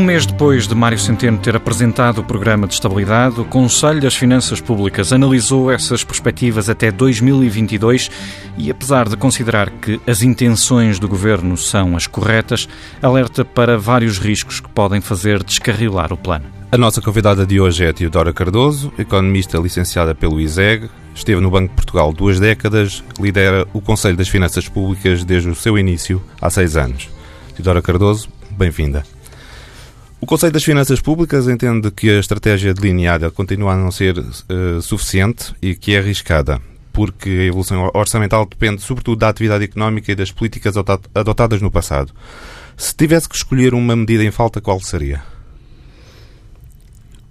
[0.00, 4.16] Um mês depois de Mário Centeno ter apresentado o programa de estabilidade, o Conselho das
[4.16, 8.10] Finanças Públicas analisou essas perspectivas até 2022
[8.56, 12.66] e, apesar de considerar que as intenções do governo são as corretas,
[13.02, 16.46] alerta para vários riscos que podem fazer descarrilar o plano.
[16.72, 21.50] A nossa convidada de hoje é a Teodora Cardoso, economista licenciada pelo ISEG, esteve no
[21.50, 26.22] Banco de Portugal duas décadas, lidera o Conselho das Finanças Públicas desde o seu início,
[26.40, 27.10] há seis anos.
[27.54, 29.04] Teodora Cardoso, bem-vinda.
[30.20, 34.82] O Conselho das Finanças Públicas entende que a estratégia delineada continua a não ser uh,
[34.82, 36.60] suficiente e que é arriscada,
[36.92, 40.74] porque a evolução orçamental depende sobretudo da atividade económica e das políticas
[41.14, 42.12] adotadas no passado.
[42.76, 45.22] Se tivesse que escolher uma medida em falta, qual seria?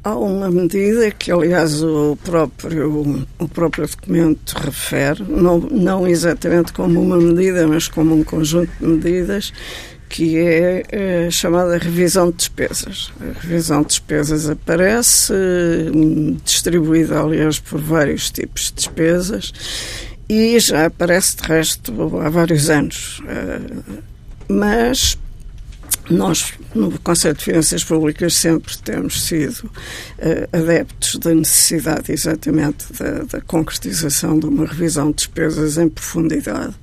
[0.03, 6.99] Há uma medida que, aliás, o próprio, o próprio documento refere, não, não exatamente como
[6.99, 9.53] uma medida, mas como um conjunto de medidas,
[10.09, 13.13] que é a eh, chamada revisão de despesas.
[13.21, 15.33] A revisão de despesas aparece,
[16.43, 19.53] distribuída, aliás, por vários tipos de despesas,
[20.27, 23.21] e já aparece, de resto, há vários anos.
[23.27, 23.99] Eh,
[24.47, 25.17] mas
[26.09, 33.23] nós, no Conselho de Finanças Públicas, sempre temos sido uh, adeptos da necessidade, exatamente, da,
[33.23, 36.73] da, concretização de uma revisão de despesas em profundidade.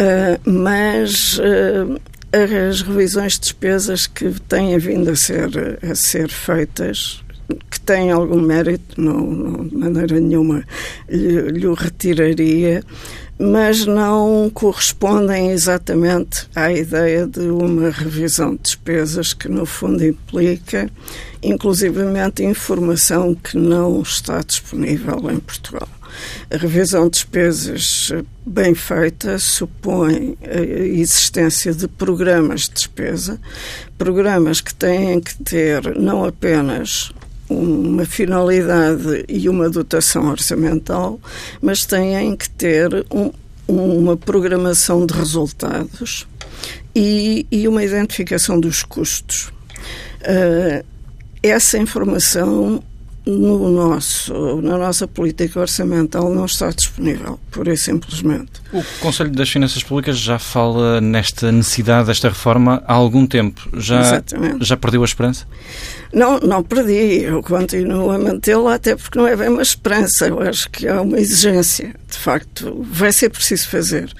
[0.00, 2.00] Uh, mas uh,
[2.32, 7.22] as revisões de despesas que têm vindo a ser, a ser feitas
[7.70, 10.64] que têm algum mérito, não, não de maneira nenhuma
[11.08, 12.82] lhe, lhe o retiraria,
[13.38, 20.90] mas não correspondem exatamente à ideia de uma revisão de despesas que, no fundo, implica,
[21.42, 25.88] inclusivamente, informação que não está disponível em Portugal.
[26.50, 28.12] A revisão de despesas
[28.46, 33.40] bem feita supõe a existência de programas de despesa,
[33.96, 37.12] programas que têm que ter não apenas
[37.48, 41.18] uma finalidade e uma dotação orçamental,
[41.60, 43.30] mas têm que ter um,
[43.66, 46.26] uma programação de resultados
[46.94, 49.52] e, e, uma identificação dos custos.
[50.20, 50.84] Uh,
[51.42, 52.82] essa informação
[53.28, 58.52] no nosso, na nossa política orçamental não está disponível, pura e simplesmente.
[58.72, 63.68] O Conselho das Finanças Públicas já fala nesta necessidade desta reforma há algum tempo.
[63.74, 64.64] Já, Exatamente.
[64.64, 65.46] já perdeu a esperança?
[66.12, 67.22] Não, não perdi.
[67.22, 70.28] Eu continuo a mantê-la, até porque não é bem uma esperança.
[70.28, 71.94] Eu acho que há uma exigência.
[72.08, 74.12] De facto, vai ser preciso fazer.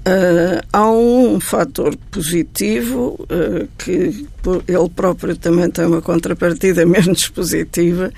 [0.00, 4.26] Uh, há um fator positivo uh, que
[4.66, 8.10] ele próprio também tem uma contrapartida menos positiva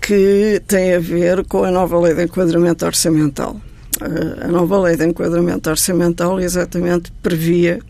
[0.00, 3.60] que tem a ver com a nova lei de enquadramento orçamental.
[4.00, 7.80] Uh, a nova lei de enquadramento orçamental exatamente previa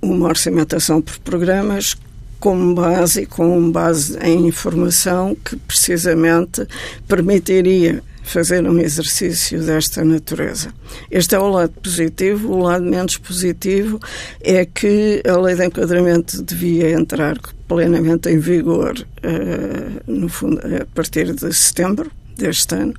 [0.00, 1.96] uma orçamentação por programas
[2.42, 6.66] como base com base em informação que precisamente
[7.06, 10.74] permitiria fazer um exercício desta natureza.
[11.08, 12.52] Este é o lado positivo.
[12.52, 14.00] O lado menos positivo
[14.40, 17.38] é que a lei de enquadramento devia entrar
[17.68, 22.94] plenamente em vigor uh, no fundo, a partir de setembro deste ano.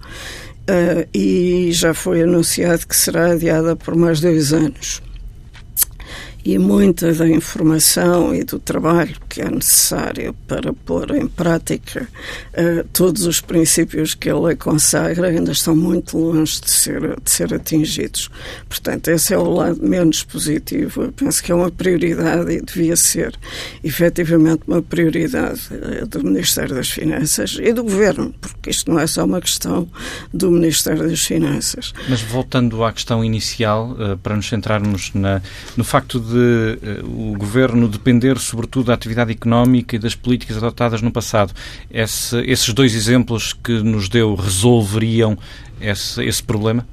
[0.69, 5.01] Uh, e já foi anunciado que será adiada por mais dois anos
[6.45, 12.07] e muita da informação e do trabalho que é necessário para pôr em prática
[12.53, 17.31] uh, todos os princípios que a lei consagra ainda estão muito longe de ser, de
[17.31, 18.29] ser atingidos.
[18.67, 21.03] Portanto, esse é o lado menos positivo.
[21.03, 23.37] Eu penso que é uma prioridade e devia ser
[23.83, 29.07] efetivamente uma prioridade uh, do Ministério das Finanças e do Governo, porque isto não é
[29.07, 29.87] só uma questão
[30.33, 31.93] do Ministério das Finanças.
[32.09, 35.41] Mas voltando à questão inicial, uh, para nos centrarmos na,
[35.77, 40.57] no facto de de uh, o governo depender sobretudo da atividade económica e das políticas
[40.57, 41.53] adotadas no passado,
[41.89, 45.37] esse, esses dois exemplos que nos deu resolveriam
[45.79, 46.85] esse, esse problema?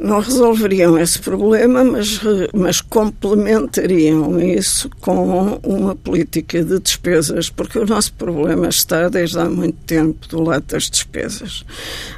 [0.00, 2.20] Não resolveriam esse problema, mas,
[2.54, 9.44] mas complementariam isso com uma política de despesas, porque o nosso problema está desde há
[9.44, 11.64] muito tempo do lado das despesas.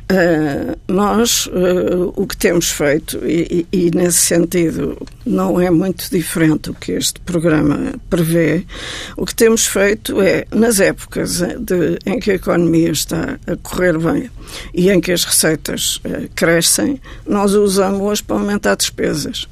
[0.02, 6.08] Uh, nós, uh, o que temos feito, e, e, e, nesse sentido não é muito
[6.10, 8.64] diferente o que este programa prevê,
[9.16, 13.98] o que temos feito é, nas épocas de, em que a economia está a correr
[13.98, 14.30] bem
[14.74, 19.48] e em que as receitas uh, crescem, nós usamos usamos para aumentar despesas.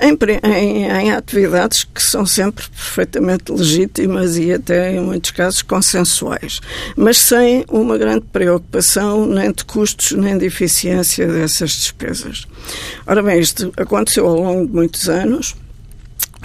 [0.00, 6.60] Em, em, em, atividades que são sempre perfeitamente legítimas e até, em muitos casos, consensuais,
[6.96, 12.46] mas sem uma grande preocupação nem de custos nem de eficiência dessas despesas.
[13.06, 15.56] Ora bem, isto aconteceu ao longo de muitos anos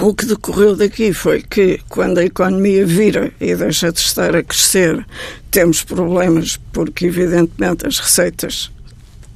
[0.01, 4.41] o que decorreu daqui foi que, quando a economia vira e deixa de estar a
[4.41, 5.05] crescer,
[5.51, 8.71] temos problemas, porque, evidentemente, as receitas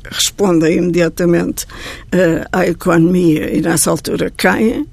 [0.09, 4.87] respondem imediatamente uh, à economia e, nessa altura, caem,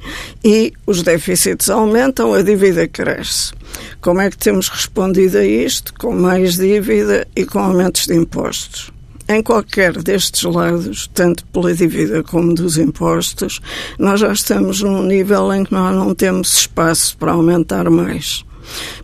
[0.44, 3.52] e os déficits aumentam, a dívida cresce.
[4.00, 5.92] Como é que temos respondido a isto?
[5.94, 8.92] Com mais dívida e com aumentos de impostos.
[9.28, 13.60] Em qualquer destes lados, tanto pela dívida como dos impostos,
[13.96, 18.44] nós já estamos num nível em que nós não temos espaço para aumentar mais.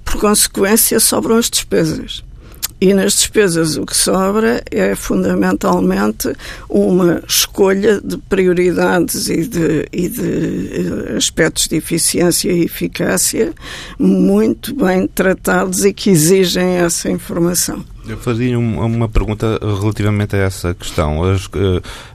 [0.04, 2.25] Por consequência, sobram as despesas.
[2.78, 6.32] E nas despesas o que sobra é fundamentalmente
[6.68, 13.54] uma escolha de prioridades e de, e de eh, aspectos de eficiência e eficácia
[13.98, 17.82] muito bem tratados e que exigem essa informação.
[18.08, 21.24] Eu fazia uma pergunta relativamente a essa questão.
[21.24, 21.50] As, uh,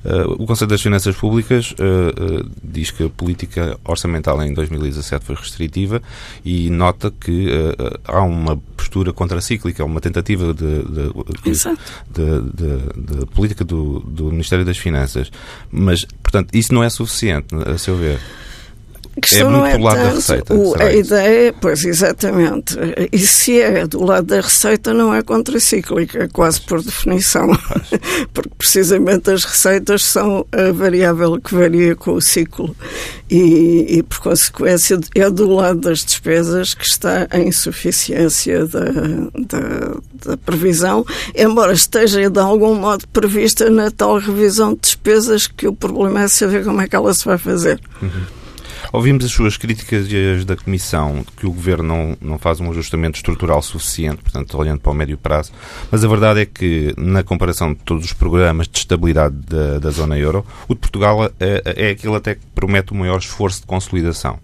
[0.06, 5.36] uh, o Conselho das Finanças Públicas uh, diz que a política orçamental em 2017 foi
[5.36, 6.02] restritiva
[6.46, 7.50] e nota que
[8.06, 11.52] há uma postura contracíclica, uma tentativa de, de,
[12.10, 15.30] de, de política do, do Ministério das Finanças.
[15.70, 18.20] Mas, portanto, isso não é suficiente, a seu ver
[19.34, 20.54] é muito é do lado tanto, da receita.
[20.56, 22.78] O, a ideia, pois exatamente.
[23.12, 27.48] E se é do lado da receita, não é contracíclica, quase por definição.
[28.34, 32.76] Porque precisamente as receitas são a variável que varia com o ciclo.
[33.30, 39.98] E, e, por consequência, é do lado das despesas que está a insuficiência da, da,
[40.26, 45.74] da previsão, embora esteja de algum modo prevista na tal revisão de despesas, que o
[45.74, 47.80] problema é saber como é que ela se vai fazer.
[48.02, 48.41] Uhum.
[48.92, 50.08] Ouvimos as suas críticas
[50.38, 54.82] as da Comissão, que o Governo não, não faz um ajustamento estrutural suficiente, portanto, olhando
[54.82, 55.54] para o médio prazo,
[55.90, 59.90] mas a verdade é que, na comparação de todos os programas de estabilidade da, da
[59.92, 63.68] zona euro, o de Portugal é, é aquele até que promete o maior esforço de
[63.68, 64.40] consolidação.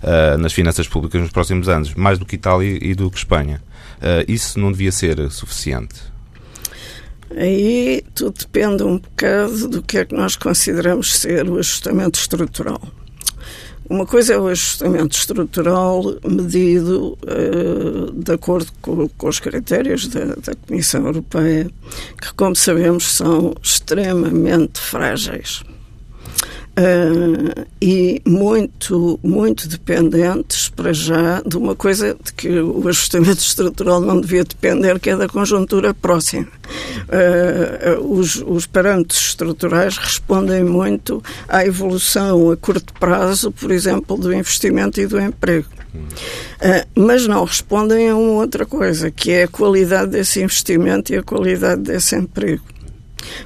[0.00, 3.60] Uh, nas finanças públicas nos próximos anos, mais do que Itália e do que Espanha.
[3.96, 5.96] Uh, isso não devia ser suficiente?
[7.36, 12.80] Aí tudo depende um bocado do que é que nós consideramos ser o ajustamento estrutural.
[13.88, 20.26] Uma coisa é o ajustamento estrutural medido uh, de acordo com, com os critérios da,
[20.26, 21.70] da, Comissão Europeia,
[22.20, 25.64] que, como sabemos, são extremamente frágeis.
[26.78, 34.00] Uh, e muito, muito dependentes, para já, de uma coisa de que o ajustamento estrutural
[34.00, 36.46] não devia depender, que é da conjuntura próxima.
[37.08, 44.32] Uh, os, os parâmetros estruturais respondem muito à evolução a curto prazo, por exemplo, do
[44.32, 45.66] investimento e do emprego.
[45.94, 51.16] Uh, mas não respondem a uma outra coisa, que é a qualidade desse investimento e
[51.16, 52.62] a qualidade desse emprego.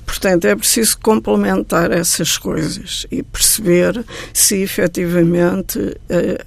[0.05, 5.97] Portanto, é preciso complementar essas coisas e perceber se efetivamente uh,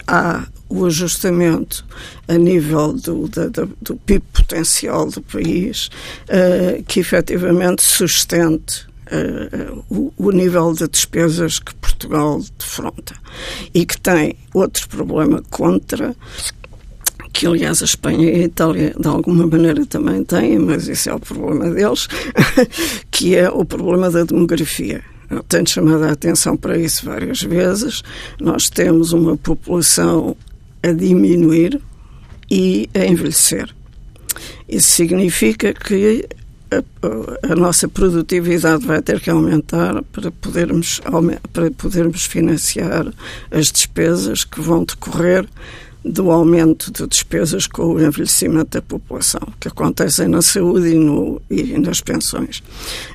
[0.08, 1.86] há o ajustamento
[2.28, 5.90] a nível do, do, do PIB potencial do país
[6.30, 13.14] uh, que efetivamente sustente Uh, o, o, nível de despesas que Portugal defronta
[13.72, 16.16] e que tem outro problema contra
[17.36, 21.14] que aliás a Espanha e a Itália de alguma maneira também têm, mas isso é
[21.14, 22.08] o problema deles,
[23.12, 25.04] que é o problema da demografia.
[25.30, 28.04] Eu tenho chamado a atenção para isso várias vezes.
[28.40, 30.38] Nós temos uma população
[30.82, 31.82] a diminuir
[32.50, 33.70] e a envelhecer.
[34.70, 36.26] Isso significa que
[36.72, 41.02] a, a, nossa produtividade vai ter que aumentar para podermos,
[41.52, 43.12] para podermos financiar
[43.52, 45.46] as despesas que vão decorrer
[46.06, 51.42] do aumento de despesas com o envelhecimento da população, que acontecem na saúde e, no,
[51.50, 52.60] e nas pensões,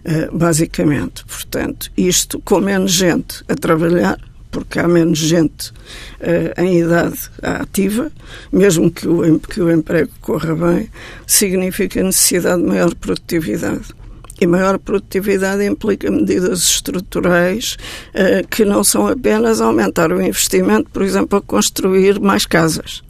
[0.04, 1.24] uh, basicamente.
[1.24, 4.18] Portanto, isto com menos gente a trabalhar,
[4.50, 8.10] porque há menos gente uh, em idade ativa,
[8.52, 10.90] mesmo que o, que o emprego corra bem,
[11.26, 13.99] significa necessidade de maior produtividade.
[14.40, 17.76] E maior produtividade implica medidas estruturais
[18.14, 23.02] uh, que não são apenas aumentar o investimento, por exemplo, a construir mais casas.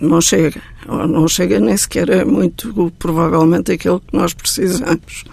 [0.00, 0.60] Não chega.
[0.86, 5.24] Ou não chega nem sequer é muito, provavelmente, aquilo que nós precisamos.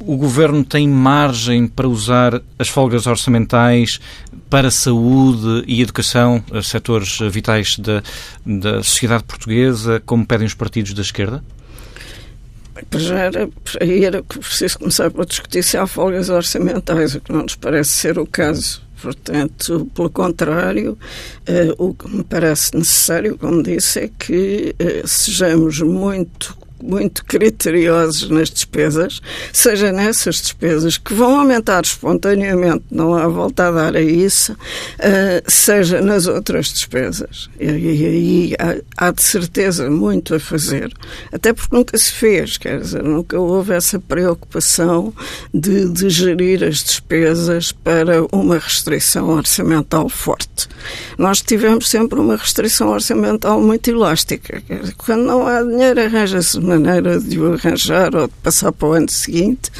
[0.00, 4.00] O governo tem margem para usar as folgas orçamentais
[4.48, 8.02] para a saúde e educação, setores vitais da,
[8.44, 11.44] da sociedade portuguesa, como pedem os partidos da esquerda?
[12.96, 13.48] Já era,
[13.80, 17.90] aí era preciso começar por discutir se há folgas orçamentais, o que não nos parece
[17.90, 18.82] ser o caso.
[19.00, 20.98] Portanto, pelo contrário,
[21.46, 28.28] eh, o que me parece necessário, como disse, é que eh, sejamos muito muito criteriosos
[28.28, 29.20] nas despesas,
[29.52, 35.50] seja nessas despesas que vão aumentar espontaneamente, não há volta a dar a isso, uh,
[35.50, 37.48] seja nas outras despesas.
[37.58, 38.54] E aí
[38.96, 40.92] há, de certeza muito a fazer,
[41.32, 45.12] até porque nunca se fez, quer dizer, nunca houve essa preocupação
[45.52, 50.68] de, de gerir as despesas para uma restrição orçamental forte.
[51.18, 54.62] Nós tivemos sempre uma restrição orçamental muito elástica.
[54.96, 59.10] Quando não há dinheiro, arranja-se maneira de o arranjar ou de passar para o ano
[59.10, 59.70] seguinte.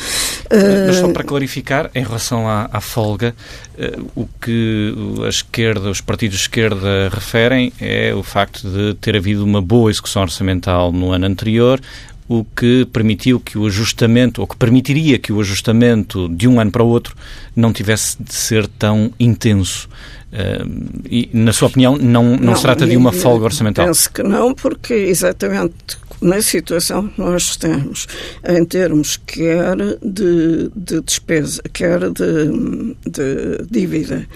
[0.87, 3.35] Mas só eh, para clarificar, em relação à, à folga,
[3.79, 4.95] uh, o que
[5.25, 9.91] a esquerda, os partidos de esquerda referem é o facto de ter havido uma boa
[9.91, 11.81] execução orçamental no ano anterior,
[12.29, 16.71] o que permitiu que o ajustamento, ou que permitiria que o ajustamento de um ano
[16.71, 17.17] para o outro
[17.57, 19.89] não tivesse de ser tão intenso.
[20.33, 23.87] Uh, e, na sua opinião, não, não, não se trata de uma folga orçamental?
[23.87, 28.07] Penso que não, porque exatamente na situação que nós estamos,
[28.47, 34.27] em termos quer de, de despesa, quer de, de dívida,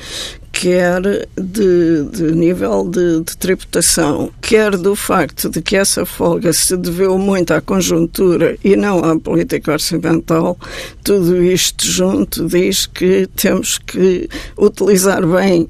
[0.53, 1.03] quer
[1.37, 7.19] de, de nível de, de, tributação, quer do facto de que essa folga se deveu
[7.19, 10.57] muito à conjuntura e não à política orçamental,
[11.03, 15.69] tudo isto junto diz que temos que utilizar bem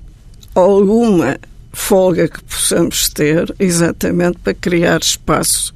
[0.54, 1.38] alguma
[1.74, 5.74] folga que possamos ter, exatamente para criar espaço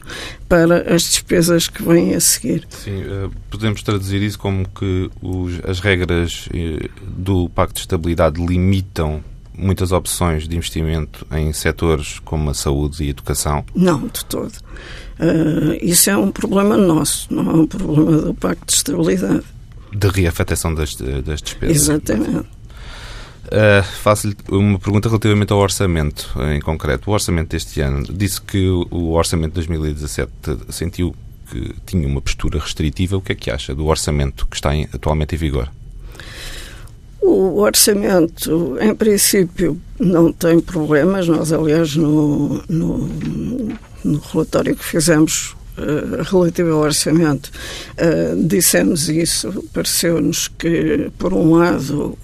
[0.49, 2.67] para as despesas que vêm a seguir.
[2.71, 8.45] Sim, eh, podemos traduzir isso como que os, as regras eh, do Pacto de Estabilidade
[8.45, 13.65] limitam muitas opções de investimento em setores como a saúde e a educação?
[13.75, 14.55] Não, de todo.
[15.19, 19.43] Uh, isso é um problema nosso, não é um problema do Pacto de Estabilidade.
[19.93, 21.77] De reafetação das, das despesas.
[21.77, 22.58] Exatamente.
[23.49, 27.11] Uh, Faço-lhe uma pergunta relativamente ao orçamento em concreto.
[27.11, 30.31] O orçamento deste ano disse que o orçamento de 2017
[30.69, 31.15] sentiu
[31.51, 33.17] que tinha uma postura restritiva.
[33.17, 35.71] O que é que acha do orçamento que está em, atualmente em vigor?
[37.21, 41.27] O orçamento, em princípio, não tem problemas.
[41.27, 43.09] Nós, aliás, no, no,
[44.05, 47.51] no relatório que fizemos uh, relativo ao orçamento,
[47.95, 52.17] uh, dissemos isso, pareceu-nos que, por um lado,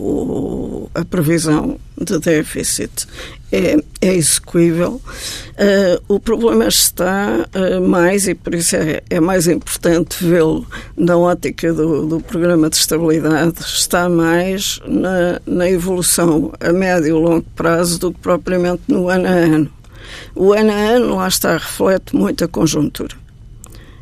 [0.94, 3.06] a previsão de déficit
[3.52, 5.00] é, é execuível.
[5.50, 7.48] Uh, o problema está
[7.86, 12.76] mais, e por isso é, é mais importante vê-lo na ótica do, do, programa de
[12.76, 19.08] estabilidade, está mais na, na evolução a médio e longo prazo do que propriamente no
[19.08, 19.70] ano a ano.
[20.34, 23.23] O ano a ano, lá está, reflete muito a conjuntura.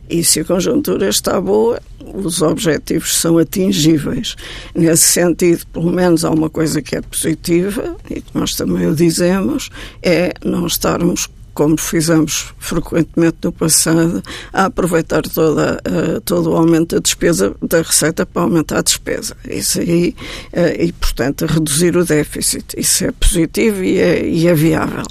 [0.08, 1.80] E se a conjuntura está boa,
[2.14, 4.36] os objetivos são atingíveis.
[4.74, 8.94] Nesse sentido, pelo menos há uma coisa que é positiva, e que nós também o
[8.94, 9.70] dizemos,
[10.02, 16.94] é não estarmos como fizemos frequentemente no passado, a aproveitar toda, uh, todo o aumento
[16.96, 19.36] da despesa da receita para aumentar a despesa.
[19.48, 20.14] Isso aí,
[20.52, 22.64] uh, e portanto, reduzir o déficit.
[22.76, 25.04] Isso é positivo e é, e é viável.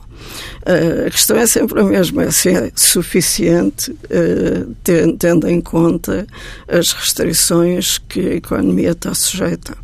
[0.61, 4.75] Uh, a questão é sempre a mesma, se é suficiente, uh,
[5.17, 6.27] tendo em conta
[6.67, 9.75] as restrições que a economia está sujeita.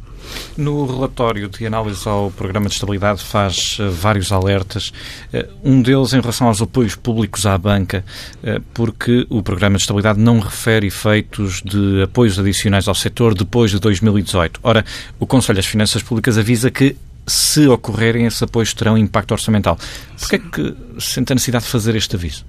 [0.57, 4.91] No relatório de análise ao Programa de Estabilidade faz uh, vários alertas,
[5.33, 8.03] uh, um deles em relação aos apoios públicos à banca,
[8.43, 13.71] uh, porque o Programa de Estabilidade não refere efeitos de apoios adicionais ao setor depois
[13.71, 14.59] de 2018.
[14.63, 14.83] Ora,
[15.19, 16.95] o Conselho das Finanças Públicas avisa que
[17.27, 19.77] se ocorrerem, esses apoios terão impacto orçamental.
[20.19, 22.45] Por que é que sente a necessidade de fazer este aviso?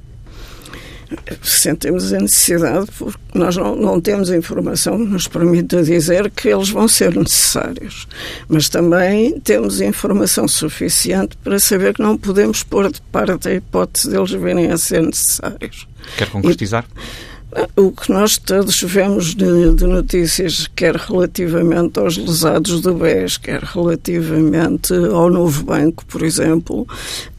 [1.43, 6.69] Sentimos a necessidade porque nós não, não temos informação que nos permita dizer que eles
[6.69, 8.07] vão ser necessários.
[8.49, 14.11] Mas também temos informação suficiente para saber que não podemos pôr de parte a hipótese
[14.11, 15.89] deles virem a ser necessários.
[16.17, 16.85] Quer concretizar?
[16.85, 17.38] E,
[17.77, 23.63] o que nós todos vemos de, de, notícias, quer relativamente aos lesados do BES, quer
[23.63, 26.87] relativamente ao novo banco, por exemplo,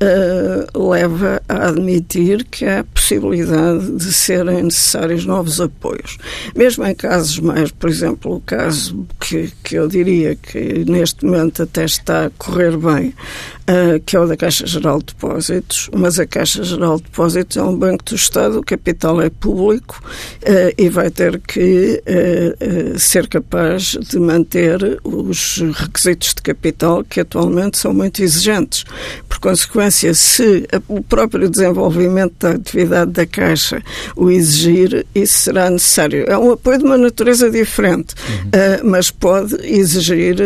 [0.01, 6.18] uh, leva a admitir que há possibilidade de serem necessários novos apoios.
[6.56, 11.63] Mesmo em casos mais, por exemplo, o caso que, que eu diria que neste momento
[11.63, 16.20] até está a correr bem, uh, que é o da Caixa Geral de Depósitos, mas
[16.20, 20.74] a Caixa Geral de Depósitos é um banco do Estado, o capital é público uh,
[20.77, 27.77] e vai ter que uh, ser capaz de manter os requisitos de capital que atualmente
[27.77, 28.86] são muito exigentes.
[29.27, 33.82] Por consequência, se o próprio desenvolvimento da atividade da Caixa
[34.15, 36.25] o exigir, isso será necessário.
[36.27, 38.89] É um apoio de uma natureza diferente, uhum.
[38.89, 40.38] mas pode exigir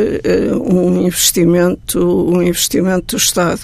[0.62, 3.62] um investimento, um investimento do Estado.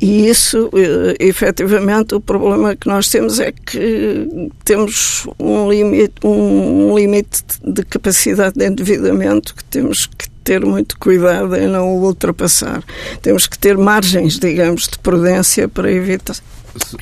[0.00, 6.96] E isso, eh, efetivamente, o problema que nós temos é que temos um limite, um
[6.96, 12.82] limite de capacidade de endividamento que temos que ter muito cuidado em não o ultrapassar.
[13.20, 16.36] Temos que ter margens, digamos, de prudência para evitar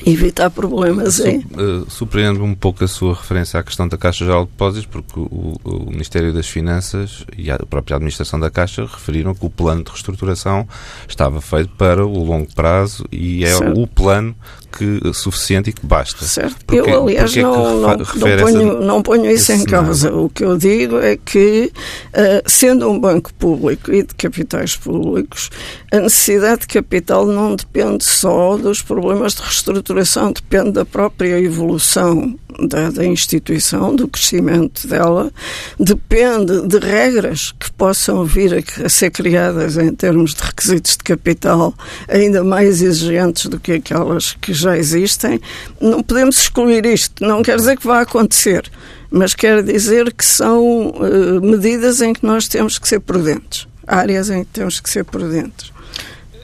[0.05, 1.15] evitar problemas.
[1.15, 4.85] Su, uh, Surpreende-me um pouco a sua referência à questão da Caixa Geral de Depósitos,
[4.85, 9.49] porque o, o, Ministério das Finanças e a própria Administração da Caixa referiram que o
[9.49, 10.67] plano de reestruturação
[11.07, 13.79] estava feito para o longo prazo e é certo.
[13.79, 14.35] o plano
[14.71, 16.25] que, suficiente e que basta.
[16.25, 16.57] Certo.
[16.65, 20.13] Porque, eu, aliás, não, não, não, ponho, essa, não ponho isso em causa.
[20.13, 21.71] O que eu digo é que,
[22.09, 25.49] uh, sendo um banco público e de capitais públicos,
[25.91, 32.37] a necessidade de capital não depende só dos problemas de reestruturação, depende da própria evolução
[32.59, 35.31] da, da instituição, do crescimento dela,
[35.79, 41.03] depende de regras que possam vir a, a ser criadas em termos de requisitos de
[41.03, 41.73] capital
[42.07, 45.39] ainda mais exigentes do que aquelas que já existem.
[45.79, 47.23] Não podemos excluir isto.
[47.23, 48.69] Não quer dizer que vá acontecer,
[49.09, 53.67] mas quer dizer que são uh, medidas em que nós temos que ser prudentes.
[53.85, 55.71] Áreas em que temos que ser prudentes.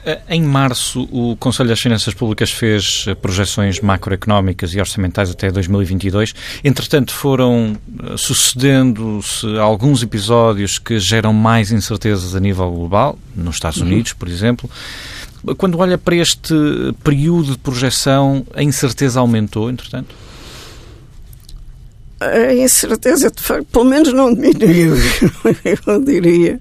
[0.04, 5.50] Eh, em março, o Conselho das Finanças Públicas fez eh, projeções macroeconómicas e orçamentais até
[5.50, 6.34] 2022.
[6.62, 7.76] Entretanto, foram
[8.16, 13.86] sucedendo-se alguns episódios que geram mais incertezas a nível global, nos Estados uhum.
[13.86, 14.18] Unidos, uhum.
[14.18, 14.70] por exemplo.
[15.58, 16.54] Quando olha para este
[17.02, 20.23] período de projeção, a incerteza aumentou, entretanto?
[22.20, 24.94] A incerteza, de facto, pelo menos não diminuiu,
[25.86, 26.60] eu diria.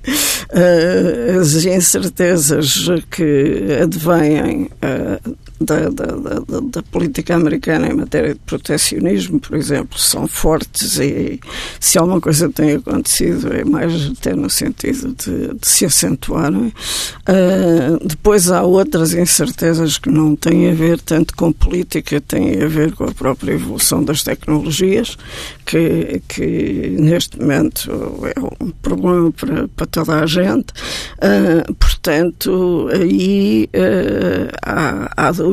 [0.50, 8.40] Uh, as incertezas que advêm uh, da, da, da, da, política americana em matéria de
[8.42, 11.40] protecionismo, por exemplo, são fortes e
[11.80, 16.74] se alguma coisa tem acontecido é mais até no sentido de, de se acentuarem.
[17.28, 22.68] Uh, depois há outras incertezas que não têm a ver tanto com política, têm a
[22.68, 25.18] ver com a própria evolução das tecnologias,
[25.66, 27.90] que, que neste momento
[28.36, 30.72] é um problema para, para toda a gente.
[31.18, 35.53] Uh, portanto, aí uh, há, há dúvidas,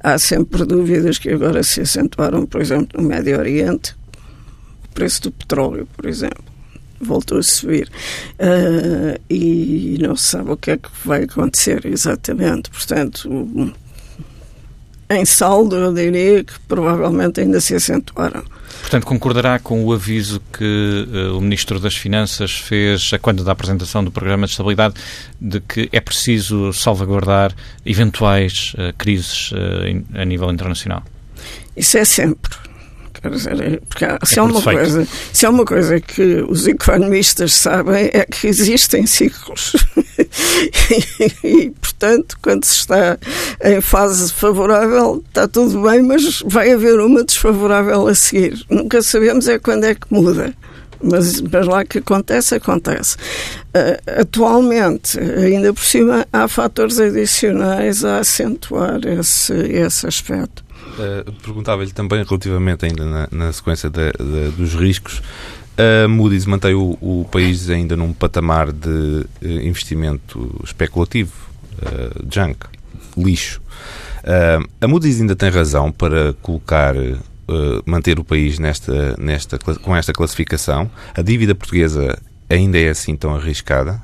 [0.00, 3.94] há sempre dúvidas que agora se acentuaram, por exemplo, no Médio Oriente,
[4.84, 6.56] o preço do petróleo, por exemplo
[7.00, 7.90] voltou a subir.
[8.40, 12.70] Uh, e não se sabe o que é que vai acontecer exatamente.
[12.70, 13.28] Portanto,
[15.10, 18.42] em saldo, eu diria que provavelmente ainda se acentuaram.
[18.80, 24.04] Portanto, concordará com o aviso que uh, o Ministro das Finanças fez quando da apresentação
[24.04, 24.94] do Programa de Estabilidade
[25.40, 27.52] de que é preciso salvaguardar
[27.84, 31.02] eventuais uh, crises uh, a nível internacional?
[31.76, 32.65] Isso é sempre.
[33.26, 38.10] É, porque há, se, é uma coisa, se há uma coisa que os economistas sabem
[38.12, 39.74] é que existem ciclos.
[41.42, 43.18] e, e, portanto, quando se está
[43.62, 48.64] em fase favorável, está tudo bem, mas vai haver uma desfavorável a seguir.
[48.70, 50.54] Nunca sabemos é quando é que muda.
[51.02, 53.16] Mas, mas lá que acontece, acontece.
[53.16, 60.65] Uh, atualmente, ainda por cima, há fatores adicionais a acentuar esse, esse aspecto.
[60.96, 65.20] Uh, Perguntava-lhe também, relativamente ainda na, na sequência de, de, dos riscos,
[65.76, 71.34] a Moody's mantém o, o, país ainda num patamar de uh, investimento especulativo,
[71.82, 72.66] uh, junk,
[73.16, 73.60] lixo.
[74.80, 76.96] A Moody's ainda tem razão para colocar,
[77.84, 80.90] manter o país nesta, nesta, com esta classificação.
[81.14, 82.18] A dívida portuguesa
[82.50, 84.02] ainda é assim tão arriscada?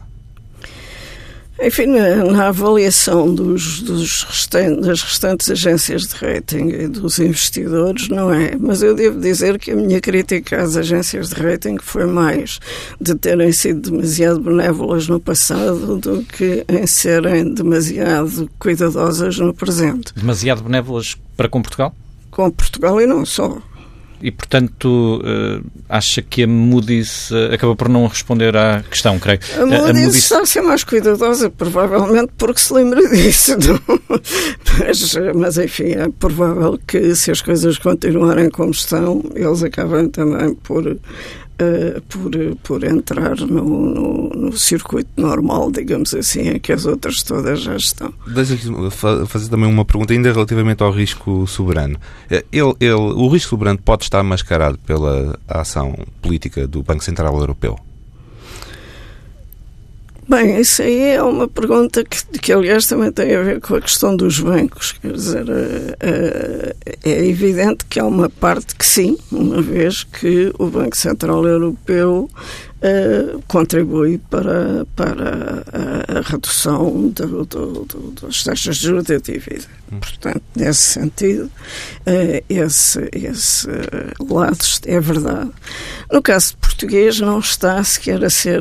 [1.65, 8.09] Enfim, na, na avaliação dos, dos restantes, das restantes agências de rating e dos investidores,
[8.09, 8.57] não é.
[8.59, 12.59] Mas eu devo dizer que a minha crítica às agências de rating foi mais
[13.01, 20.13] de terem sido demasiado benévolas no passado do que em serem demasiado cuidadosas no presente.
[20.17, 21.95] Demasiado benévolas para com Portugal?
[22.31, 23.63] Com Portugal e não só
[24.23, 29.41] e, portanto, uh, acha que a Moody's uh, acaba por não responder à questão, creio.
[29.57, 30.15] A Moody's, a Moody's...
[30.15, 33.53] está a ser mais cuidadosa, provavelmente porque se lembra disso.
[34.79, 40.55] mas, mas, enfim, é provável que se as coisas continuarem como estão, eles acabem também
[40.55, 40.97] por
[41.61, 42.31] Uh, por,
[42.63, 47.77] por entrar no, no, no, circuito normal, digamos assim, em que as outras todas já
[47.77, 48.13] estão.
[48.27, 52.01] Deixa-me fazer também uma pergunta ainda relativamente ao risco soberano.
[52.31, 57.37] Eh, ele, ele, o risco soberano pode estar mascarado pela ação política do Banco Central
[57.39, 57.79] Europeu?
[60.33, 63.83] Bem, isso aí é uma pergunta que, que, aliás, também tem a ver com a
[63.83, 64.93] questão dos bancos.
[64.93, 65.45] Quer dizer,
[66.01, 71.47] é, é evidente que há uma parte que sim, uma vez que o Banco Central
[71.47, 72.31] Europeu
[72.83, 79.19] Uh, contribui para, para a, a redução do, do, do, das taxas de juros da
[79.19, 79.67] dívida.
[79.93, 80.01] Hum.
[80.01, 83.69] Portanto, nesse sentido, uh, esse, esse
[84.19, 85.53] lado é verdade.
[86.11, 88.61] No caso português, não está sequer a ser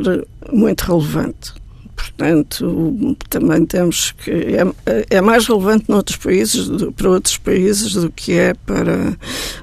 [0.53, 1.60] muito relevante.
[2.01, 4.31] Portanto, também temos que.
[4.31, 9.15] É, é mais relevante noutros países, para outros países do que é para,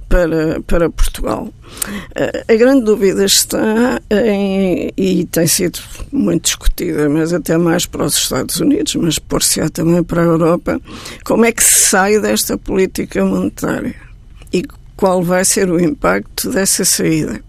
[0.09, 1.53] para, para Portugal.
[2.49, 5.81] A grande dúvida está em, e tem sido
[6.13, 10.81] muito discutida, mas até mais para os Estados Unidos, mas por-se-á também para a Europa,
[11.25, 13.97] como é que se sai desta política monetária
[14.53, 14.63] e
[14.97, 17.48] qual vai ser o impacto dessa saída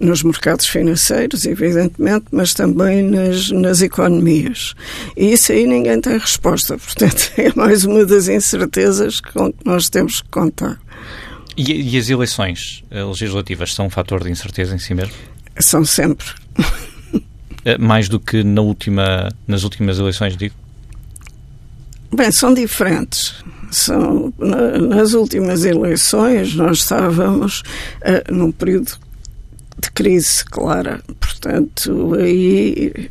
[0.00, 4.74] nos mercados financeiros, evidentemente, mas também nas, nas economias.
[5.16, 6.76] E isso aí ninguém tem resposta.
[6.78, 10.80] Portanto, é mais uma das incertezas com que nós temos que contar.
[11.56, 15.12] E, e as eleições eh, legislativas são um fator de incerteza em si mesmo?
[15.58, 16.26] São sempre.
[17.62, 20.54] Eh, mais do que na última, nas últimas eleições, digo?
[22.10, 23.34] Bem, são diferentes.
[23.70, 27.62] São, nas últimas eleições, nós estávamos
[28.00, 28.98] uh, num período
[29.80, 31.00] de crise clara.
[31.18, 33.10] Portanto, aí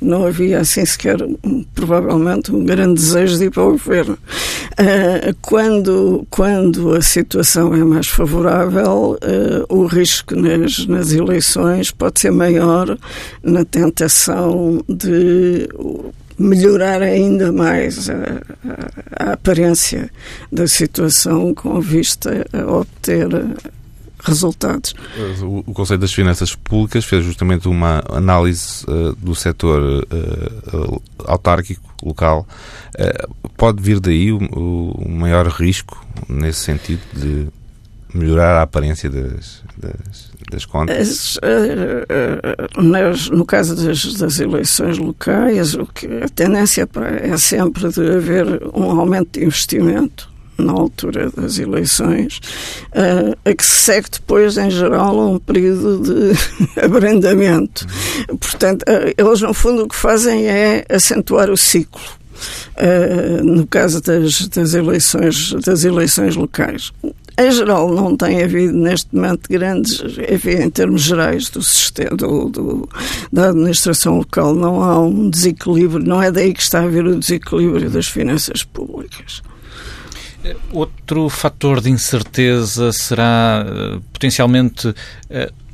[0.00, 1.16] não havia assim sequer,
[1.74, 4.18] provavelmente, um grande desejo de ir para o governo.
[4.72, 12.20] Uh, quando, quando a situação é mais favorável, uh, o risco nas, nas eleições pode
[12.20, 12.96] ser maior
[13.42, 15.68] na tentação de
[16.38, 20.08] melhorar ainda mais a, a, a aparência
[20.52, 23.28] da situação com vista a obter
[24.20, 24.94] resultados.
[25.42, 32.46] O, Conselho das Finanças Públicas fez justamente uma análise uh, do setor uh, autárquico local.
[32.98, 37.48] Uh, pode vir daí o, o, maior risco nesse sentido de
[38.12, 41.38] melhorar a aparência das, das, das contas?
[41.42, 46.88] As, no caso das, das, eleições locais, o que, a tendência
[47.22, 52.40] é sempre de haver um aumento de investimento na altura das eleições,
[52.88, 56.32] uh, a que se segue depois, em geral, a um período de
[56.82, 57.86] abrandamento.
[58.40, 62.00] Portanto, uh, eles, no fundo, o que fazem é acentuar o ciclo.
[62.76, 66.92] Uh, no caso das, das, eleições, das eleições locais.
[67.36, 72.48] Em geral, não tem havido neste momento grandes, enfim, em termos gerais do sistema, do,
[72.48, 72.88] do,
[73.32, 77.16] da administração local, não há um desequilíbrio, não é daí que está a haver o
[77.16, 79.40] desequilíbrio das finanças públicas.
[80.72, 84.94] Outro fator de incerteza será uh, potencialmente uh,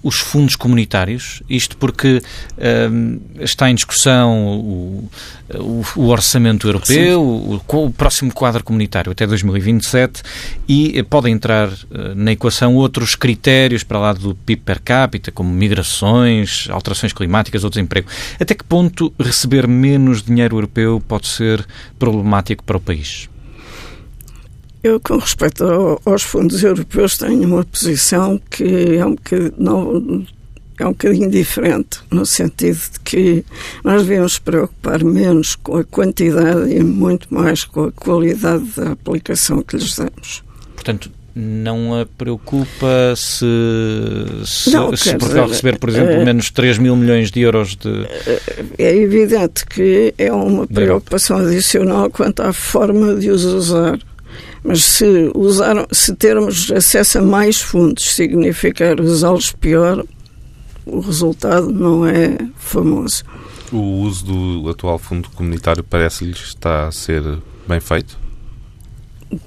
[0.03, 5.11] os fundos comunitários, isto porque uh, está em discussão o,
[5.55, 10.23] o, o orçamento europeu, o, o, próximo quadro comunitário até 2027
[10.69, 11.71] e podem entrar
[12.15, 17.71] na equação outros critérios para lá do PIB per capita, como migrações, alterações climáticas ou
[17.71, 18.09] desemprego.
[18.39, 21.67] Até que ponto receber menos dinheiro europeu pode ser
[21.99, 23.29] problemático para o país?
[24.85, 30.27] Eu, com respeito ao, aos fundos europeus, tenho uma posição que é um bocadinho, não,
[30.79, 33.45] é um bocadinho diferente, no sentido de que
[33.83, 39.63] nós devemos preocupar menos com a quantidade e muito mais com a qualidade da aplicação
[39.63, 40.45] que lhes damos.
[40.75, 43.47] Portanto, não a preocupa se,
[44.45, 48.07] se, não, se Portugal receber, por exemplo, uh, menos 3 mil milhões de euros de.
[48.77, 53.99] É evidente que é uma preocupação adicional quanto à forma de os usar.
[54.65, 60.03] Mas se, usar, se termos acesso a mais fundos significar usá-los pior,
[60.87, 63.25] o resultado não é famoso.
[63.71, 67.23] O uso do atual fundo comunitário parece-lhe está a ser
[67.69, 68.19] bem feito?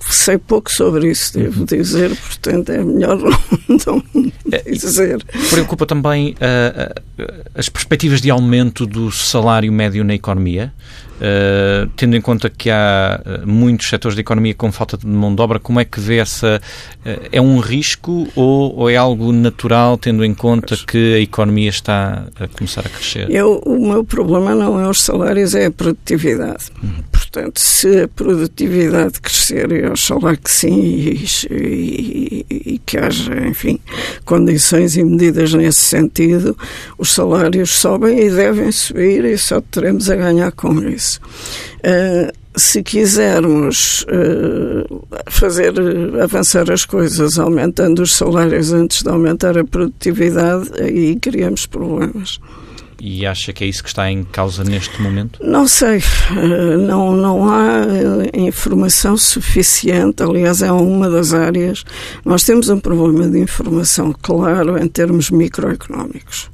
[0.02, 1.66] Sei pouco sobre isso, devo uhum.
[1.66, 5.24] dizer, portanto é melhor não, não é, dizer.
[5.50, 7.02] Preocupa também uh,
[7.56, 10.74] as perspectivas de aumento do salário médio na economia?
[11.18, 15.34] Uh, tendo em conta que há eh, muitos setores da economia com falta de mão
[15.34, 16.62] de obra, como é que vê essa.
[17.04, 21.70] Uh, é um risco ou, ou, é algo natural, tendo em conta que a economia
[21.70, 23.32] está a começar a crescer?
[23.32, 26.66] Eu, o meu problema não é os salários, é a produtividade.
[26.84, 27.04] Uhum.
[27.12, 33.80] Portanto, se a produtividade crescer, eu oxalá que sim, e, e, e que haja, enfim,
[34.24, 36.56] condições e medidas nesse sentido,
[36.96, 41.22] os salários sobem e devem subir e só teremos a ganhar com isso isso.
[41.78, 45.74] Uh, se quisermos uh, fazer
[46.22, 52.40] avançar as coisas aumentando os salários antes de aumentar a produtividade, aí criamos problemas.
[53.00, 55.40] E acha que é isso que está em causa neste momento?
[55.44, 56.02] Não sei.
[56.36, 60.24] Eh, não, não há eh, informação suficiente.
[60.24, 61.84] Aliás, é uma das áreas.
[62.26, 66.50] Nós temos um problema de informação claro em termos microeconómicos.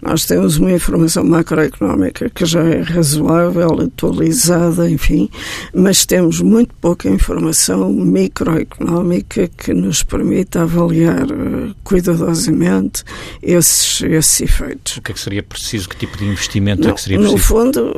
[0.00, 5.28] Nós temos uma informação macroeconómica que já é razoável, atualizada, enfim,
[5.74, 13.04] mas temos muito pouca informação microeconómica que nos permita avaliar uh, cuidadosamente
[13.42, 14.96] esses, esses efeitos.
[14.96, 15.88] O que é que seria preciso?
[15.88, 17.36] Que tipo de investimento no, é que seria preciso?
[17.36, 17.92] No fundo,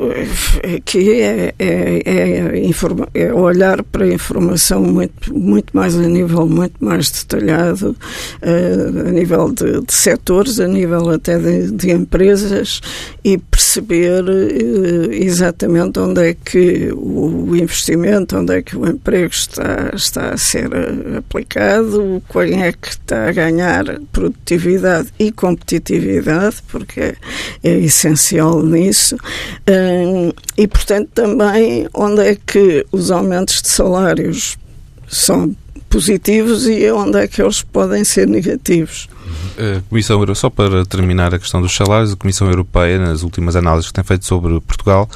[0.75, 2.69] aqui é, é, é,
[3.13, 7.95] é, olhar para a informação muito, muito mais a nível muito mais detalhado,
[8.41, 12.81] uh, a nível de, de setores, a nível até de, de empresas
[13.23, 19.91] e perceber uh, exatamente onde é que o investimento, onde é que o emprego está,
[19.93, 26.99] está a ser eh, aplicado, quem é que está a ganhar produtividade e competitividade, porque
[26.99, 27.15] é,
[27.63, 34.57] é essencial nisso, uh, e portanto também onde é que os aumentos de salários
[35.07, 35.55] são
[35.89, 39.07] positivos e onde é que eles podem ser negativos.
[39.57, 43.55] A Comissão Europeia, só para terminar a questão dos salários, a Comissão Europeia, nas últimas
[43.55, 45.09] análises que tem feito sobre Portugal,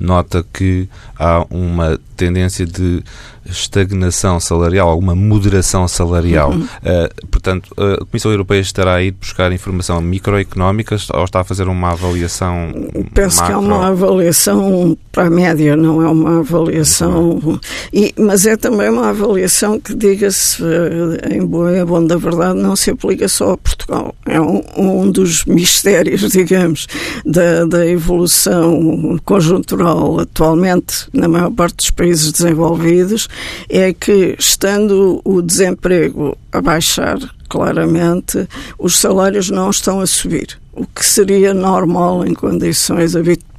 [0.00, 3.02] nota que há uma tendência de
[3.50, 6.50] estagnação salarial, alguma moderação salarial.
[6.50, 6.62] Uhum.
[6.62, 11.68] Uh, portanto, a Comissão Europeia estará a ir buscar informação microeconómica ou está a fazer
[11.68, 12.72] uma avaliação?
[13.14, 13.46] Penso macro?
[13.46, 17.60] que é uma avaliação para a média, não é uma avaliação.
[17.92, 22.74] E, mas é também uma avaliação que, diga-se, eh, em boa, bom da verdade, não
[22.74, 24.14] se aplica só Portugal.
[24.24, 26.86] É um, um dos mistérios, digamos,
[27.24, 33.28] da, da evolução conjuntural atualmente na maior parte dos países desenvolvidos
[33.68, 40.58] é que, estando o desemprego a baixar claramente, os salários não estão a subir.
[40.72, 43.55] O que seria normal em condições habituais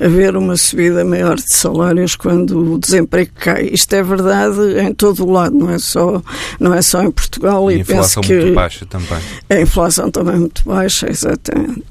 [0.00, 3.68] haver uma subida maior de salários quando o desemprego cai.
[3.72, 6.22] Isto é verdade em todo o lado, não é só,
[6.58, 7.70] não é só em Portugal.
[7.70, 9.18] E, a inflação penso que muito baixa também.
[9.50, 11.84] A inflação também muito baixa, exatamente.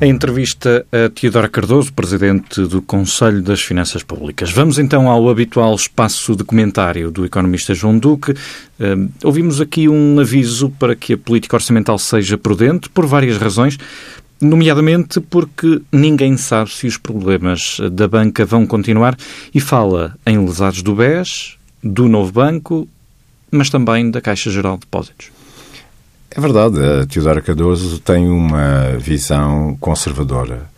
[0.00, 4.50] A entrevista a Teodora Cardoso, presidente do Conselho das Finanças Públicas.
[4.50, 8.30] Vamos então ao habitual espaço de comentário do economista João Duque.
[8.32, 13.76] Uh, ouvimos aqui um aviso para que a política orçamental seja prudente por várias razões,
[14.40, 19.14] nomeadamente porque ninguém sabe se os problemas da banca vão continuar
[19.54, 22.88] e fala em lesados do BES, do novo banco,
[23.50, 25.39] mas também da Caixa Geral de Depósitos.
[26.32, 30.70] É verdade, a Teodora Cardoso tem uma visão conservadora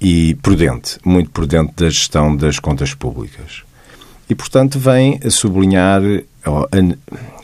[0.00, 3.62] e prudente, muito prudente da gestão das contas públicas.
[4.28, 6.00] E, portanto, vem a sublinhar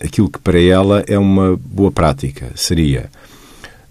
[0.02, 2.50] aquilo que para ela é uma boa prática.
[2.54, 3.10] Seria,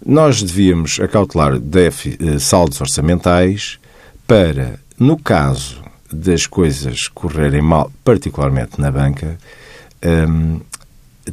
[0.04, 3.78] nós devíamos acautelar eh, saldos orçamentais
[4.26, 5.80] para, no caso
[6.12, 9.38] das coisas correrem mal, particularmente na banca,
[10.04, 10.60] um,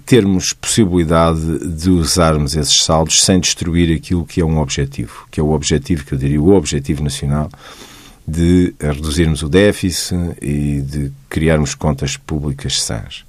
[0.06, 5.44] termos possibilidade de usarmos esses saldos sem destruir aquilo que é um objetivo, que é
[5.44, 7.50] o objetivo, que eu diria, o objetivo nacional
[8.28, 13.26] de reduzirmos o déficit e de criarmos contas públicas sãs.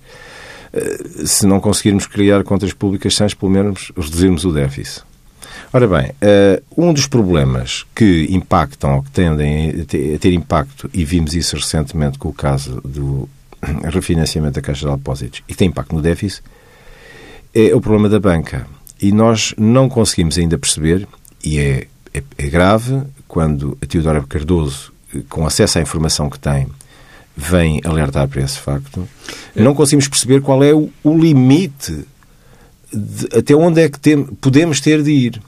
[0.72, 5.02] Eh, se não conseguirmos criar contas públicas sãs, pelo menos reduzirmos o déficit.
[5.72, 11.04] Ora bem, eh, um dos problemas que impactam ou que tendem a ter impacto, e
[11.04, 13.28] vimos isso recentemente com o caso do
[13.90, 16.42] refinanciamento da Caixa de Depósitos e tem impacto no déficit,
[17.54, 18.66] é o problema da banca.
[19.00, 21.06] E nós não conseguimos ainda perceber,
[21.42, 24.92] e é, é, é grave, quando a Teodora Cardoso,
[25.28, 26.68] com acesso à informação que tem,
[27.36, 29.08] vem alertar para esse facto,
[29.56, 29.62] é.
[29.62, 32.04] não conseguimos perceber qual é o, o limite
[32.92, 35.42] de, até onde é que tem, podemos ter de ir.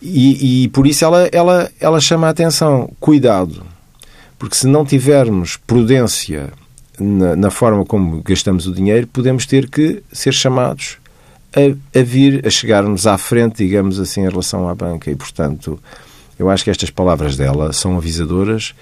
[0.00, 2.92] E, e, por isso ela, ela, ela chama a atenção.
[2.98, 3.64] Cuidado.
[4.36, 6.52] Porque se não tivermos prudência
[6.98, 10.98] na, na, forma como gastamos o dinheiro, podemos ter que ser chamados
[11.54, 15.10] a, a, vir, a chegarmos à frente, digamos assim, em relação à banca.
[15.10, 15.78] E, portanto,
[16.38, 18.74] eu acho que estas palavras dela são avisadoras,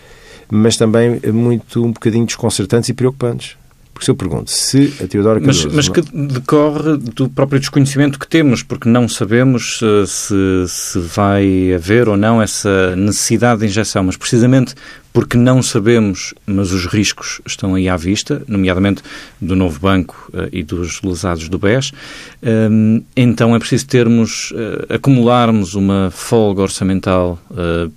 [0.51, 3.57] mas também muito um bocadinho desconcertantes e preocupantes.
[3.92, 5.68] Porque se eu pergunto se a Teodora Cardoso...
[5.72, 10.35] Mas, mas que decorre do próprio desconhecimento que temos, porque não sabemos uh, se,
[10.68, 14.74] se vai haver ou não essa necessidade de injeção, mas precisamente
[15.12, 19.03] porque não sabemos, mas os riscos estão aí à vista, nomeadamente
[19.40, 24.94] do novo banco uh, e dos lesados do BES, uh, então é preciso termos, uh,
[24.94, 27.38] acumularmos uma folga orçamental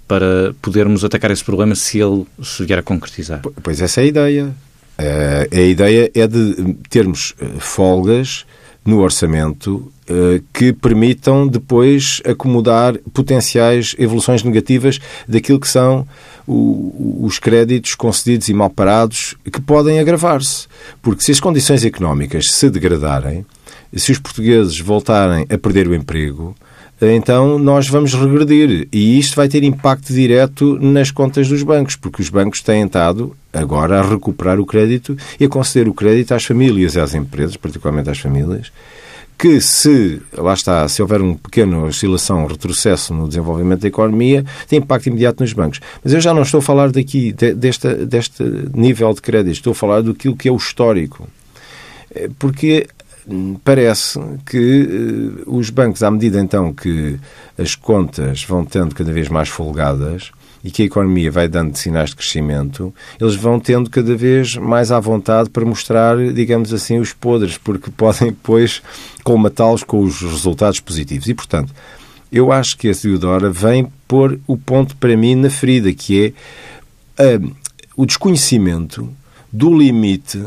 [0.07, 3.41] para podermos atacar esse problema se ele se vier a concretizar.
[3.61, 4.55] Pois essa é a ideia.
[4.99, 8.45] Uh, a ideia é de termos eh, folgas
[8.85, 16.07] no orçamento uh, que permitam depois acomodar potenciais evoluções negativas daquilo que são
[16.45, 20.67] os créditos concedidos e mal parados que podem agravar-se.
[21.01, 23.45] Porque se as condições económicas se degradarem,
[23.95, 26.53] se os portugueses voltarem a perder o emprego,
[27.01, 28.87] então nós vamos regredir.
[28.91, 33.35] E isto vai ter impacto direto nas contas dos bancos, porque os bancos têm estado
[33.51, 37.57] agora a recuperar o crédito e a conceder o crédito às famílias e às empresas,
[37.57, 38.71] particularmente às famílias,
[39.37, 44.45] que se, lá está, se houver um pequeno oscilação, um retrocesso no desenvolvimento da economia,
[44.67, 45.81] tem impacto imediato nos bancos.
[46.03, 49.71] Mas eu já não estou a falar daqui, de, desta, deste nível de crédito, estou
[49.71, 51.27] a falar do que é o histórico.
[52.15, 52.87] Eh, porque
[53.63, 57.19] parece que uh, os bancos, à medida então que
[57.57, 60.31] as contas vão tendo cada vez mais folgadas
[60.63, 64.91] e que a economia vai dando sinais de crescimento, eles vão tendo cada vez mais
[64.91, 68.81] à vontade para mostrar, digamos assim, os podres, porque podem depois
[69.23, 71.27] colmatá-los com os resultados positivos.
[71.27, 71.73] E, portanto,
[72.31, 76.33] eu acho que a Teodora vem pôr o ponto para mim na ferida, que
[77.17, 77.55] é uh,
[77.95, 79.09] o desconhecimento
[79.51, 80.43] do limite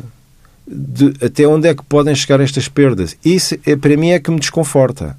[0.66, 3.16] de até onde é que podem chegar estas perdas.
[3.24, 5.16] Isso, é, para mim, é que me desconforta.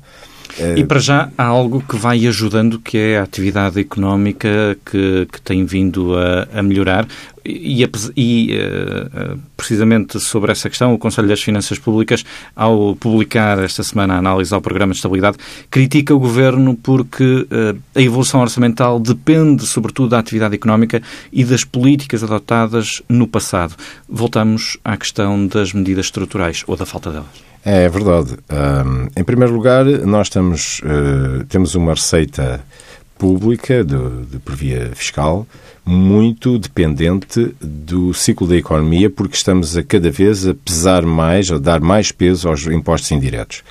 [0.75, 5.41] E para já há algo que vai ajudando, que é a atividade económica que, que
[5.41, 7.07] tem vindo a, a melhorar.
[7.49, 7.81] E,
[8.17, 14.15] e uh, precisamente sobre essa questão, o Conselho das Finanças Públicas, ao publicar esta semana
[14.15, 15.37] a análise ao Programa de Estabilidade,
[15.71, 21.63] critica o Governo porque uh, a evolução orçamental depende, sobretudo, da atividade económica e das
[21.63, 23.75] políticas adotadas no passado.
[24.09, 27.47] Voltamos à questão das medidas estruturais ou da falta delas.
[27.63, 28.37] É verdade.
[28.51, 32.61] Um, em primeiro lugar, nós estamos, uh, temos uma receita
[33.17, 35.47] pública de, de via fiscal
[35.87, 41.57] muito dependente do ciclo da economia, porque estamos a cada vez a pesar mais, a
[41.57, 43.63] dar mais peso aos impostos indiretos,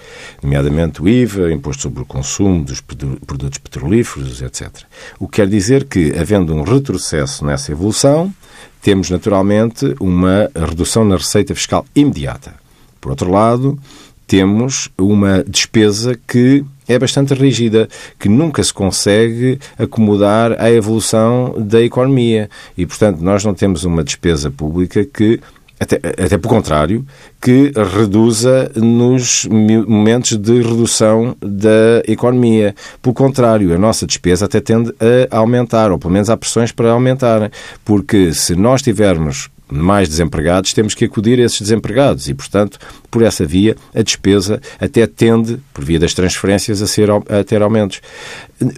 [0.42, 4.70] nomeadamente o IVA, imposto sobre o consumo dos produtos petrolíferos, etc.
[5.18, 8.32] O que quer dizer que, havendo um retrocesso nessa evolução,
[8.80, 12.54] temos naturalmente uma redução na receita fiscal imediata.
[12.98, 13.78] Por outro lado,
[14.26, 21.82] temos uma despesa que é bastante rígida, que nunca se consegue acomodar à evolução da
[21.82, 22.48] economia.
[22.76, 25.40] E, portanto, nós não temos uma despesa pública que
[25.78, 27.04] até, até por contrário,
[27.40, 32.74] que reduza nos momentos de redução da economia.
[33.02, 34.92] Por contrário, a nossa despesa até tende
[35.30, 37.50] a aumentar, ou pelo menos há pressões para aumentar.
[37.84, 42.78] Porque se nós tivermos mais desempregados, temos que acudir a esses desempregados e, portanto,
[43.10, 47.62] por essa via, a despesa até tende, por via das transferências, a, ser, a ter
[47.62, 48.00] aumentos.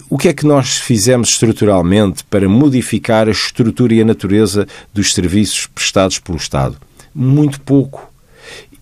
[0.08, 5.12] O que é que nós fizemos estruturalmente para modificar a estrutura e a natureza dos
[5.12, 6.76] serviços prestados pelo Estado?
[7.14, 8.08] Muito pouco.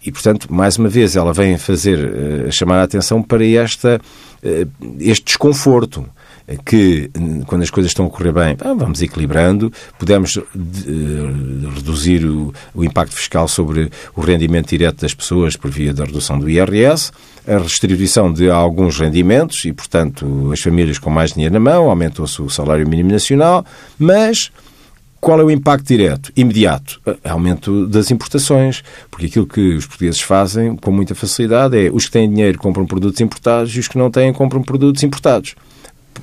[0.04, 4.00] E, portanto, mais uma vez, ela vem fazer, uh, chamar a atenção para esta,
[4.40, 6.08] uh, este desconforto
[6.64, 7.10] que
[7.46, 10.38] quando as coisas estão a correr bem, vamos equilibrando, podemos
[11.74, 16.38] reduzir o, o, impacto fiscal sobre o rendimento direto das pessoas por via da redução
[16.38, 17.10] do IRS,
[17.46, 22.40] a restribuição de alguns rendimentos e, portanto, as famílias com mais dinheiro na mão, aumentou-se
[22.40, 23.64] o salário mínimo nacional,
[23.98, 24.52] mas
[25.20, 26.30] qual é o impacto direto?
[26.36, 27.00] Imediato.
[27.24, 28.84] Aumento das importações.
[29.10, 32.86] Porque aquilo que os portugueses fazem com muita facilidade é os que têm dinheiro compram
[32.86, 35.56] produtos importados e os que não têm compram produtos importados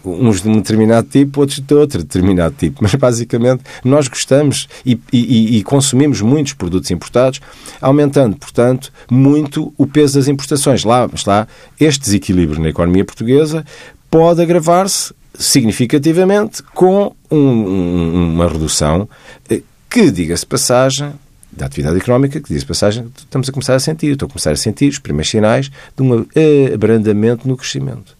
[0.05, 2.79] uns de um determinado tipo, outros de outro determinado tipo.
[2.83, 7.39] Mas basicamente nós gostamos e, e, e, consumimos muitos produtos importados,
[7.81, 10.83] aumentando, portanto, muito o peso das importações.
[10.83, 11.47] Lá está,
[11.79, 13.65] este desequilíbrio na economia portuguesa
[14.09, 19.09] pode agravar-se significativamente com um, uma redução
[19.49, 21.11] eh, que, diga-se passagem,
[21.55, 24.55] da atividade económica, que diz passagem, estamos a começar a sentir, estou a começar a
[24.55, 26.25] sentir os primeiros sinais de um
[26.73, 28.15] abrandamento no crescimento.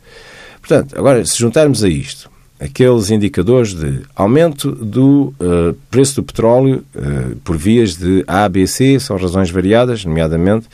[0.65, 6.82] Portanto, agora, se juntarmos a isto aqueles indicadores de aumento do uh, preço do petróleo
[6.95, 10.67] uh, por vias de A, B, C, são razões variadas, nomeadamente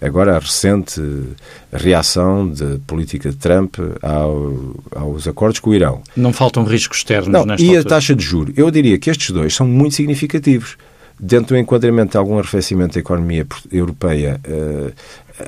[0.00, 1.00] agora a recente
[1.72, 6.02] reação da política de Trump ao, aos acordos com o Irão.
[6.16, 7.82] Não faltam riscos externos Não, nesta E altura.
[7.82, 8.52] a taxa de juro.
[8.56, 10.76] Eu diria que estes dois são muito significativos.
[11.22, 14.92] dentro do enquadramento de algum arrefecimento da economia europeia uh,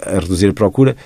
[0.06, 0.96] a reduzir a procura,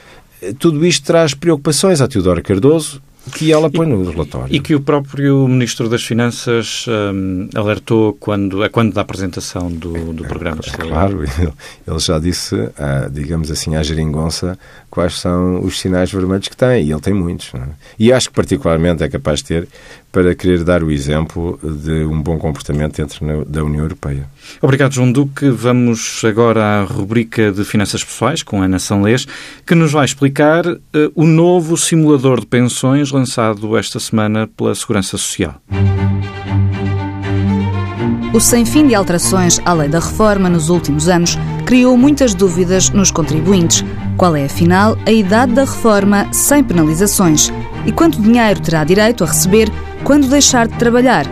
[0.54, 3.00] tudo isto traz preocupações à Teodora Cardoso,
[3.32, 4.54] que ela põe no relatório.
[4.54, 10.12] E que o próprio Ministro das Finanças um, alertou quando, a quando da apresentação do,
[10.12, 11.14] do programa de estabilidade.
[11.14, 11.52] Claro,
[11.86, 14.58] ele já disse, ah, digamos assim, à geringonça
[14.90, 17.52] quais são os sinais vermelhos que tem, e ele tem muitos.
[17.54, 17.60] É?
[17.98, 19.68] E acho que particularmente é capaz de ter
[20.16, 24.26] para querer dar o exemplo de um bom comportamento dentro da União Europeia.
[24.62, 25.50] Obrigado, João Duque.
[25.50, 29.26] Vamos agora à rubrica de Finanças Pessoais com Ana Sanlês,
[29.66, 30.78] que nos vai explicar uh,
[31.14, 35.60] o novo simulador de pensões lançado esta semana pela Segurança Social.
[38.32, 41.36] O sem fim de alterações à lei da reforma nos últimos anos
[41.66, 43.84] criou muitas dúvidas nos contribuintes.
[44.16, 47.52] Qual é, afinal, a idade da reforma sem penalizações?
[47.86, 49.70] E quanto dinheiro terá direito a receber
[50.02, 51.24] quando deixar de trabalhar?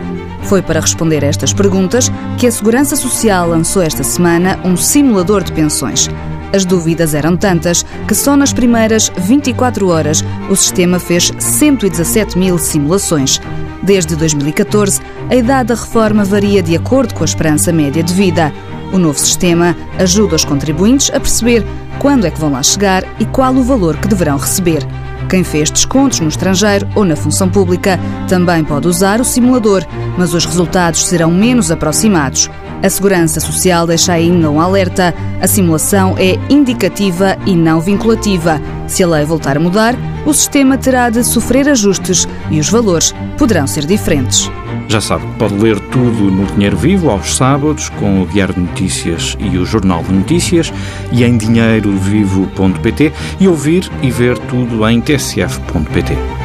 [0.43, 5.43] Foi para responder a estas perguntas que a Segurança Social lançou esta semana um simulador
[5.43, 6.09] de pensões.
[6.53, 12.57] As dúvidas eram tantas que só nas primeiras 24 horas o sistema fez 117 mil
[12.57, 13.41] simulações.
[13.83, 18.53] Desde 2014, a idade da reforma varia de acordo com a esperança média de vida.
[18.93, 21.65] O novo sistema ajuda os contribuintes a perceber
[21.99, 24.85] quando é que vão lá chegar e qual o valor que deverão receber.
[25.29, 27.99] Quem fez descontos no estrangeiro ou na função pública
[28.29, 29.85] também pode usar o simulador,
[30.17, 32.49] mas os resultados serão menos aproximados.
[32.83, 38.61] A Segurança Social deixa ainda um alerta: a simulação é indicativa e não vinculativa.
[38.87, 39.95] Se a lei voltar a mudar,
[40.25, 44.49] o sistema terá de sofrer ajustes e os valores poderão ser diferentes.
[44.87, 49.35] Já sabe, pode ler tudo no Dinheiro Vivo aos sábados com o Diário de Notícias
[49.39, 50.71] e o Jornal de Notícias
[51.11, 56.44] e em dinheirovivo.pt e ouvir e ver tudo em tsf.pt.